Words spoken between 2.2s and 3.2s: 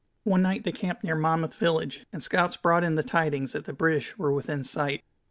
scouts brought in the